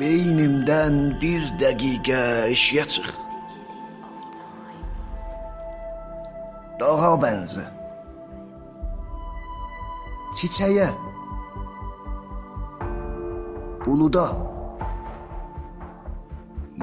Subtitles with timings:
[0.00, 3.12] beynimdən bir dəqiqə eşiyə çıx.
[6.80, 7.66] Dağa bənzə.
[10.36, 10.88] Çiçəyə.
[13.84, 14.26] Buluda.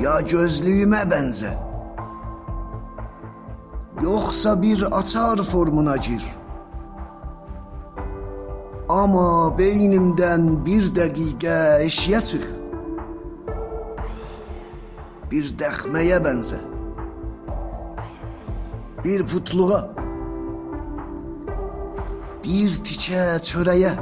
[0.04, 1.52] Ya gözlüyümə bənzə.
[4.02, 6.23] Yoxsa bir açar formuna gir.
[8.89, 12.61] Amma beynimdən bir dəqiqə eşiyə çıx.
[15.31, 16.58] Bir dəxməyə bənzə.
[19.03, 19.77] Bir putluğa.
[22.44, 23.94] Bir tikə çörəyə.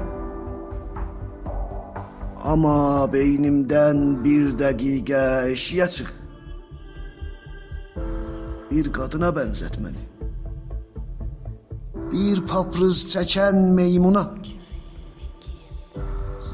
[2.51, 5.21] Amma beynimdən bir dəqiqə
[5.53, 6.09] eşiyə çıx.
[8.71, 10.01] Bir qadına bənzət məni.
[12.09, 14.25] Bir paprız çəkən meymuna.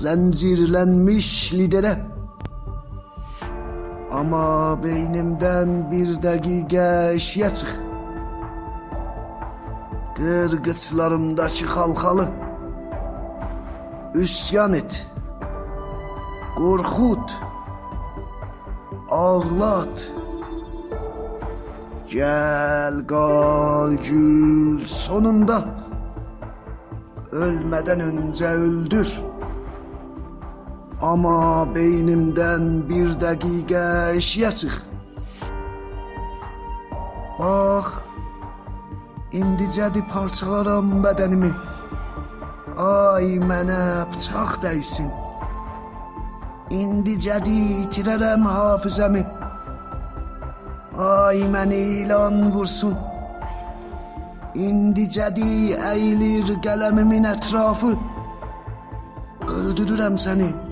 [0.01, 1.93] Zəncirlənmiş liderə.
[4.15, 7.71] Amma beynimdən bir dəqiqə eşiyə çıx.
[10.17, 12.27] Qırqıçlarımdakı xalxalı.
[14.23, 14.93] Üsyan et.
[16.57, 17.27] Qorxut.
[19.09, 19.97] Ağlat.
[22.15, 25.57] Gəl qal gül sonunda
[27.43, 29.09] ölmədən öncə öldür.
[31.05, 33.81] Amma beynimdən bir dəqiqə
[34.17, 34.77] eşiyə çıx.
[37.37, 37.91] Bax,
[39.39, 41.51] indicədi parçalaram bədənimi.
[42.87, 43.77] Ay mənə
[44.09, 45.13] bıçaq dəysin.
[46.81, 49.23] İndicədi itirərəm hafizəmi.
[51.11, 52.97] Ay məni ilan vursun.
[54.67, 55.49] İndicədi
[55.93, 57.93] əyilir qələmimin ətrafı.
[59.61, 60.64] Öldürürəm səni.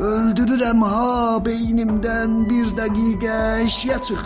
[0.00, 3.36] Öldürürəm ha beynimdən bir dəqiqə
[3.66, 4.22] eşiyə çıx.